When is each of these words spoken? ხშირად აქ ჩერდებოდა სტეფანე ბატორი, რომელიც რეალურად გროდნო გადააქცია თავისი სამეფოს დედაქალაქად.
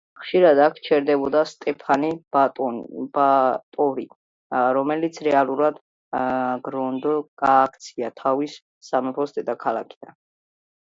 ხშირად 0.19 0.59
აქ 0.67 0.77
ჩერდებოდა 0.85 1.41
სტეფანე 1.49 2.07
ბატორი, 2.37 4.05
რომელიც 4.77 5.19
რეალურად 5.27 5.77
გროდნო 6.69 7.13
გადააქცია 7.43 8.11
თავისი 8.23 8.59
სამეფოს 8.89 9.37
დედაქალაქად. 9.37 10.15